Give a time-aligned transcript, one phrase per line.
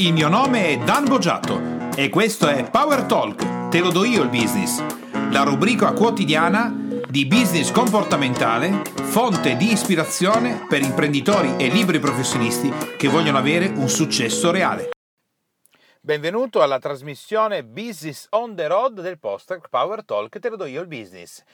[0.00, 4.22] Il mio nome è Dan Boggiato e questo è Power Talk, te lo do io
[4.22, 4.82] il business,
[5.30, 6.74] la rubrica quotidiana
[7.06, 13.90] di business comportamentale, fonte di ispirazione per imprenditori e liberi professionisti che vogliono avere un
[13.90, 14.88] successo reale.
[16.00, 20.80] Benvenuto alla trasmissione Business on the Road del Poster Power Talk, te lo do io
[20.80, 21.44] il business.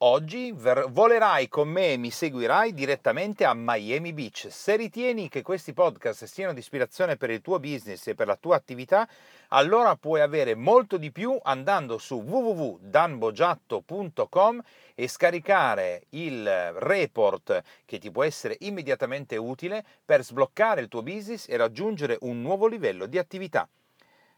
[0.00, 4.48] Oggi ver- volerai con me e mi seguirai direttamente a Miami Beach.
[4.50, 8.36] Se ritieni che questi podcast siano di ispirazione per il tuo business e per la
[8.36, 9.08] tua attività,
[9.48, 14.62] allora puoi avere molto di più andando su www.danbogiatto.com
[14.94, 21.48] e scaricare il report che ti può essere immediatamente utile per sbloccare il tuo business
[21.48, 23.66] e raggiungere un nuovo livello di attività.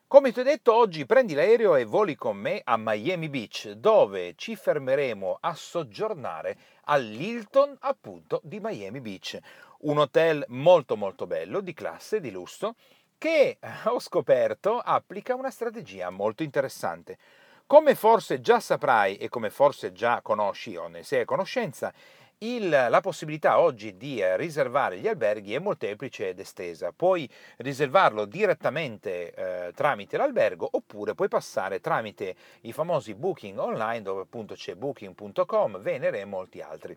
[0.08, 4.32] Come ti ho detto, oggi prendi l'aereo e voli con me a Miami Beach, dove
[4.36, 9.38] ci fermeremo a soggiornare all'Hilton, appunto, di Miami Beach.
[9.80, 12.76] Un hotel molto molto bello, di classe, di lusso,
[13.18, 17.18] che eh, ho scoperto applica una strategia molto interessante.
[17.66, 21.92] Come forse già saprai e come forse già conosci o ne sei a conoscenza,
[22.40, 26.92] il, la possibilità oggi di eh, riservare gli alberghi è molteplice ed estesa.
[26.92, 34.22] Puoi riservarlo direttamente eh, tramite l'albergo oppure puoi passare tramite i famosi booking online dove
[34.22, 36.96] appunto c'è booking.com, Venere e molti altri.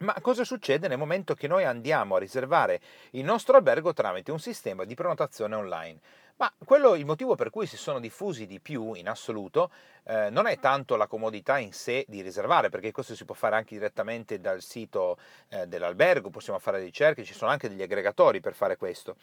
[0.00, 4.40] Ma cosa succede nel momento che noi andiamo a riservare il nostro albergo tramite un
[4.40, 6.00] sistema di prenotazione online?
[6.36, 9.70] Ma quello, il motivo per cui si sono diffusi di più in assoluto
[10.06, 13.54] eh, non è tanto la comodità in sé di riservare, perché questo si può fare
[13.54, 15.16] anche direttamente dal sito
[15.48, 19.16] eh, dell'albergo, possiamo fare ricerche, ci sono anche degli aggregatori per fare questo.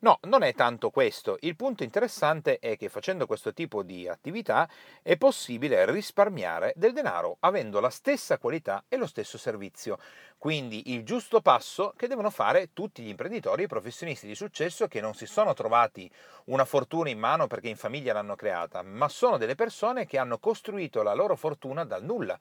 [0.00, 1.36] No, non è tanto questo.
[1.40, 4.68] Il punto interessante è che facendo questo tipo di attività
[5.02, 9.98] è possibile risparmiare del denaro avendo la stessa qualità e lo stesso servizio.
[10.38, 15.00] Quindi il giusto passo che devono fare tutti gli imprenditori e professionisti di successo che
[15.00, 16.08] non si sono trovati
[16.44, 20.38] una fortuna in mano perché in famiglia l'hanno creata, ma sono delle persone che hanno
[20.38, 22.38] costruito la loro fortuna dal nulla.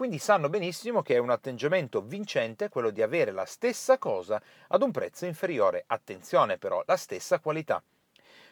[0.00, 4.80] Quindi sanno benissimo che è un atteggiamento vincente quello di avere la stessa cosa ad
[4.80, 5.84] un prezzo inferiore.
[5.86, 7.82] Attenzione però, la stessa qualità.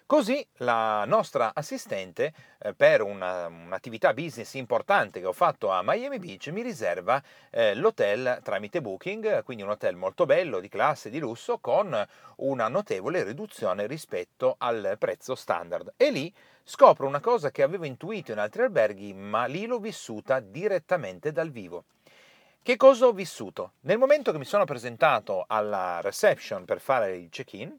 [0.08, 6.18] Così la nostra assistente, eh, per una, un'attività business importante che ho fatto a Miami
[6.18, 11.18] Beach, mi riserva eh, l'hotel tramite Booking, quindi un hotel molto bello, di classe, di
[11.18, 11.94] lusso, con
[12.36, 15.92] una notevole riduzione rispetto al prezzo standard.
[15.98, 16.32] E lì
[16.64, 21.50] scopro una cosa che avevo intuito in altri alberghi, ma lì l'ho vissuta direttamente dal
[21.50, 21.84] vivo.
[22.62, 23.72] Che cosa ho vissuto?
[23.80, 27.76] Nel momento che mi sono presentato alla reception per fare il check-in,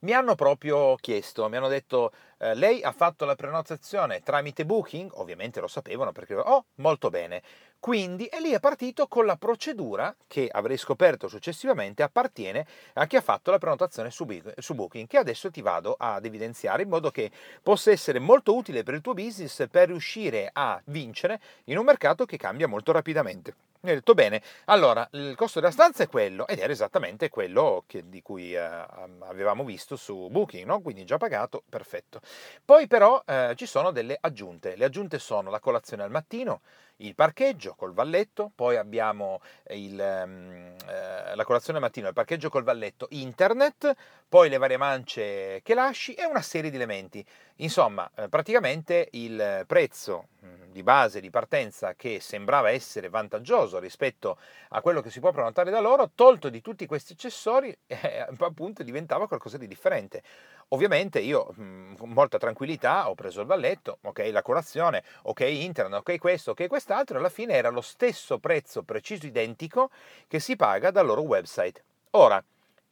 [0.00, 5.10] mi hanno proprio chiesto, mi hanno detto, eh, lei ha fatto la prenotazione tramite Booking?
[5.14, 7.42] Ovviamente lo sapevano perché, oh, molto bene.
[7.78, 13.16] Quindi, e lì è partito con la procedura che avrei scoperto successivamente appartiene a chi
[13.16, 17.10] ha fatto la prenotazione su, su Booking, che adesso ti vado ad evidenziare in modo
[17.10, 17.30] che
[17.62, 22.24] possa essere molto utile per il tuo business per riuscire a vincere in un mercato
[22.24, 23.69] che cambia molto rapidamente.
[23.82, 27.84] Mi ha detto bene, allora il costo della stanza è quello ed era esattamente quello
[27.86, 30.82] che, di cui eh, avevamo visto su Booking, no?
[30.82, 32.20] quindi già pagato, perfetto.
[32.62, 36.60] Poi però eh, ci sono delle aggiunte, le aggiunte sono la colazione al mattino,
[36.96, 39.40] il parcheggio col valletto, poi abbiamo
[39.70, 43.94] il, um, eh, la colazione al mattino, il parcheggio col valletto, internet,
[44.28, 47.24] poi le varie mance che lasci e una serie di elementi.
[47.56, 50.28] Insomma, eh, praticamente il prezzo
[50.70, 54.38] di base di partenza che sembrava essere vantaggioso rispetto
[54.70, 58.82] a quello che si può prenotare da loro, tolto di tutti questi accessori, eh, appunto
[58.82, 60.22] diventava qualcosa di differente.
[60.68, 66.18] Ovviamente io con molta tranquillità ho preso il valletto, ok la colazione, ok internet, ok
[66.18, 69.90] questo, ok quest'altro, alla fine era lo stesso prezzo preciso identico
[70.28, 71.82] che si paga dal loro website.
[72.12, 72.42] Ora,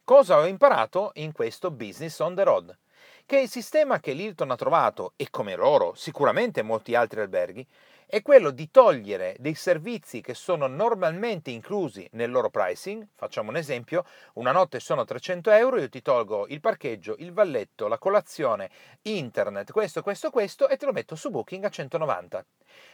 [0.03, 2.77] cosa ho imparato in questo business on the road?
[3.29, 7.63] Che il sistema che l'Hilton ha trovato, e come loro sicuramente molti altri alberghi,
[8.07, 13.05] è quello di togliere dei servizi che sono normalmente inclusi nel loro pricing.
[13.13, 14.03] Facciamo un esempio,
[14.33, 18.71] una notte sono 300 euro, io ti tolgo il parcheggio, il valletto, la colazione,
[19.03, 22.43] internet, questo, questo, questo e te lo metto su Booking a 190.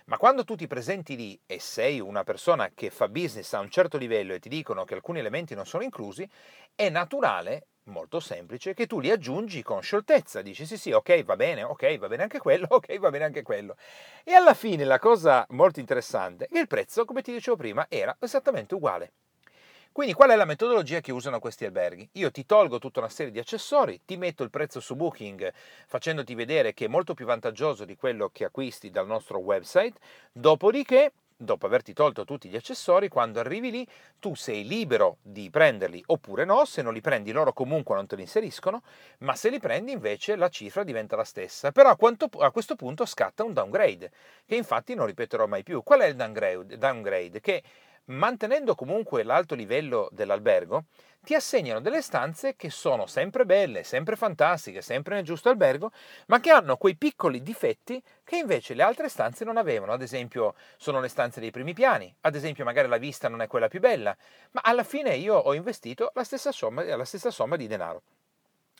[0.07, 3.69] Ma quando tu ti presenti lì e sei una persona che fa business a un
[3.69, 6.29] certo livello e ti dicono che alcuni elementi non sono inclusi,
[6.75, 11.35] è naturale molto semplice che tu li aggiungi con scioltezza, dici sì sì ok va
[11.35, 13.75] bene, ok va bene anche quello, ok va bene anche quello.
[14.23, 17.85] E alla fine la cosa molto interessante è che il prezzo, come ti dicevo prima,
[17.89, 19.11] era esattamente uguale.
[19.91, 22.09] Quindi qual è la metodologia che usano questi alberghi?
[22.13, 25.53] Io ti tolgo tutta una serie di accessori, ti metto il prezzo su Booking
[25.87, 29.97] facendoti vedere che è molto più vantaggioso di quello che acquisti dal nostro website,
[30.33, 33.87] dopodiché dopo averti tolto tutti gli accessori, quando arrivi lì
[34.19, 38.15] tu sei libero di prenderli oppure no, se non li prendi loro comunque non te
[38.15, 38.83] li inseriscono,
[39.19, 41.71] ma se li prendi invece la cifra diventa la stessa.
[41.71, 44.11] Però a, quanto, a questo punto scatta un downgrade,
[44.45, 45.83] che infatti non ripeterò mai più.
[45.83, 46.77] Qual è il downgrade?
[46.77, 47.41] downgrade?
[47.41, 47.63] Che
[48.05, 50.85] mantenendo comunque l'alto livello dell'albergo,
[51.21, 55.91] ti assegnano delle stanze che sono sempre belle, sempre fantastiche, sempre nel giusto albergo,
[56.27, 59.91] ma che hanno quei piccoli difetti che invece le altre stanze non avevano.
[59.91, 63.47] Ad esempio, sono le stanze dei primi piani, ad esempio, magari la vista non è
[63.47, 64.15] quella più bella,
[64.51, 68.03] ma alla fine io ho investito la stessa somma, la stessa somma di denaro.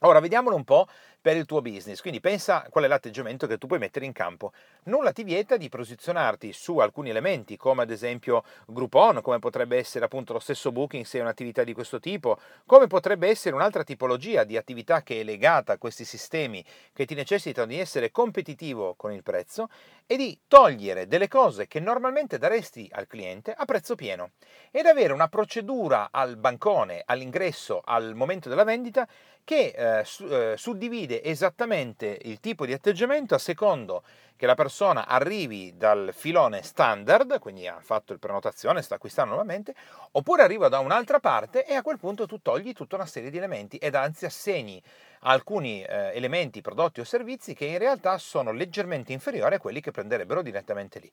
[0.02, 0.88] Ora vediamolo un po'
[1.22, 4.52] per il tuo business, quindi pensa qual è l'atteggiamento che tu puoi mettere in campo.
[4.84, 10.06] Nulla ti vieta di posizionarti su alcuni elementi, come ad esempio Groupon, come potrebbe essere
[10.06, 14.44] appunto lo stesso Booking se è un'attività di questo tipo, come potrebbe essere un'altra tipologia
[14.44, 16.64] di attività che è legata a questi sistemi
[16.94, 19.70] che ti necessitano di essere competitivo con il prezzo
[20.06, 24.32] e di togliere delle cose che normalmente daresti al cliente a prezzo pieno
[24.70, 29.08] ed avere una procedura al bancone, all'ingresso, al momento della vendita
[29.44, 34.04] che eh, su, eh, suddivide esattamente il tipo di atteggiamento a secondo
[34.36, 39.74] che la persona arrivi dal filone standard, quindi ha fatto il prenotazione, sta acquistando nuovamente,
[40.12, 43.38] oppure arriva da un'altra parte e a quel punto tu togli tutta una serie di
[43.38, 44.82] elementi ed anzi assegni
[45.22, 49.92] alcuni eh, elementi, prodotti o servizi che in realtà sono leggermente inferiori a quelli che
[49.92, 51.12] prenderebbero direttamente lì.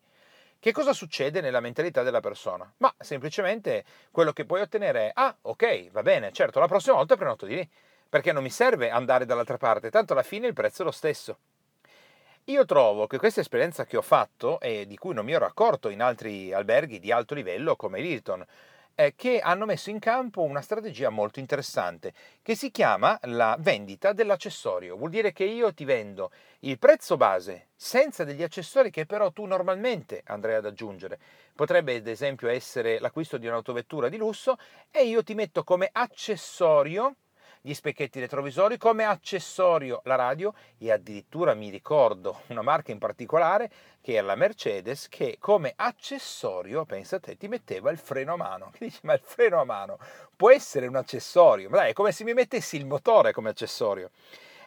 [0.59, 2.73] Che cosa succede nella mentalità della persona?
[2.79, 7.17] Ma semplicemente quello che puoi ottenere è, ah ok, va bene, certo, la prossima volta
[7.17, 7.71] prenoto di lì
[8.13, 11.39] perché non mi serve andare dall'altra parte, tanto alla fine il prezzo è lo stesso.
[12.45, 15.89] Io trovo che questa esperienza che ho fatto e di cui non mi ero accorto
[15.89, 18.45] in altri alberghi di alto livello come l'Hilton,
[18.95, 22.13] è che hanno messo in campo una strategia molto interessante
[22.43, 24.99] che si chiama la vendita dell'accessorio.
[24.99, 29.47] Vuol dire che io ti vendo il prezzo base senza degli accessori che però tu
[29.47, 31.19] normalmente andrai ad aggiungere.
[31.55, 34.59] Potrebbe ad esempio essere l'acquisto di un'autovettura di lusso
[34.91, 37.15] e io ti metto come accessorio
[37.65, 43.71] gli specchietti retrovisori, come accessorio la radio e addirittura mi ricordo una marca in particolare
[44.01, 48.71] che era la Mercedes che come accessorio, pensa te, ti metteva il freno a mano.
[48.77, 49.99] Che dici, ma il freno a mano
[50.35, 51.71] può essere un accessorio?
[51.71, 54.11] Ma dai, è come se mi mettessi il motore come accessorio.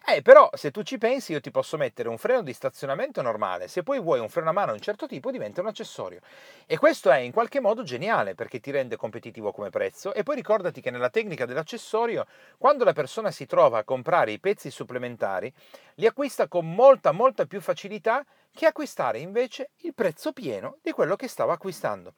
[0.07, 3.67] Eh, però se tu ci pensi io ti posso mettere un freno di stazionamento normale,
[3.67, 6.19] se poi vuoi un freno a mano di un certo tipo diventa un accessorio.
[6.67, 10.35] E questo è in qualche modo geniale perché ti rende competitivo come prezzo e poi
[10.35, 12.27] ricordati che nella tecnica dell'accessorio,
[12.59, 15.51] quando la persona si trova a comprare i pezzi supplementari,
[15.95, 18.23] li acquista con molta molta più facilità
[18.53, 22.13] che acquistare invece il prezzo pieno di quello che stava acquistando.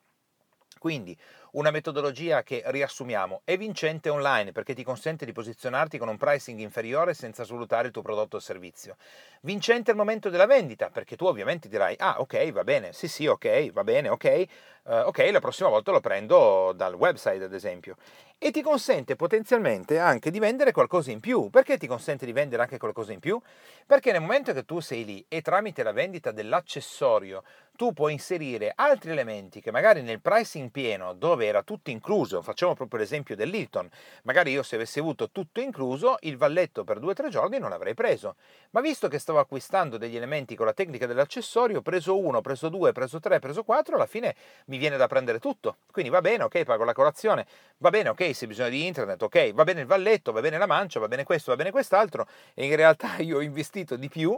[0.77, 1.17] Quindi
[1.51, 6.59] una metodologia che riassumiamo è vincente online perché ti consente di posizionarti con un pricing
[6.59, 8.97] inferiore senza svalutare il tuo prodotto o servizio.
[9.41, 13.27] Vincente al momento della vendita perché tu ovviamente dirai ah ok va bene, sì sì
[13.27, 14.45] ok va bene ok,
[14.83, 17.95] uh, ok la prossima volta lo prendo dal website ad esempio
[18.39, 21.49] e ti consente potenzialmente anche di vendere qualcosa in più.
[21.49, 23.39] Perché ti consente di vendere anche qualcosa in più?
[23.85, 27.43] Perché nel momento che tu sei lì e tramite la vendita dell'accessorio
[27.75, 32.73] tu puoi inserire altri elementi che magari nel pricing pieno, dove era tutto incluso, facciamo
[32.73, 33.89] proprio l'esempio dell'Hilton,
[34.23, 37.69] magari io se avessi avuto tutto incluso, il valletto per due o tre giorni non
[37.69, 38.35] l'avrei preso.
[38.71, 42.91] Ma visto che stavo acquistando degli elementi con la tecnica dell'accessorio, preso uno, preso due,
[42.91, 44.35] preso tre, preso quattro, alla fine
[44.65, 45.77] mi viene da prendere tutto.
[45.91, 47.45] Quindi va bene, ok, pago la colazione,
[47.77, 50.67] va bene, ok, se bisogno di internet, ok, va bene il valletto, va bene la
[50.67, 54.37] mancia, va bene questo, va bene quest'altro, e in realtà io ho investito di più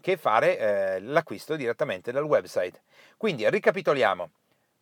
[0.00, 2.82] che fare eh, l'acquisto direttamente dal website.
[3.16, 4.30] Quindi ricapitoliamo.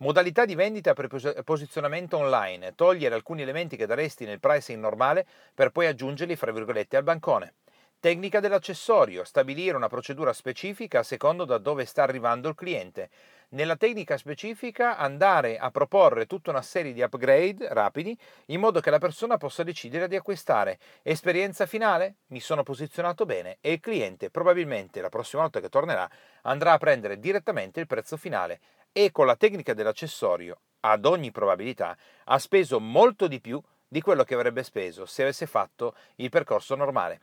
[0.01, 1.09] Modalità di vendita per
[1.43, 6.97] posizionamento online, togliere alcuni elementi che daresti nel pricing normale per poi aggiungerli fra virgolette
[6.97, 7.55] al bancone.
[7.99, 13.11] Tecnica dell'accessorio, stabilire una procedura specifica a secondo da dove sta arrivando il cliente.
[13.49, 18.91] Nella tecnica specifica andare a proporre tutta una serie di upgrade rapidi in modo che
[18.91, 20.79] la persona possa decidere di acquistare.
[21.03, 22.19] Esperienza finale?
[22.29, 26.09] Mi sono posizionato bene e il cliente probabilmente la prossima volta che tornerà
[26.43, 28.61] andrà a prendere direttamente il prezzo finale
[28.93, 34.25] e con la tecnica dell'accessorio, ad ogni probabilità, ha speso molto di più di quello
[34.25, 37.21] che avrebbe speso se avesse fatto il percorso normale.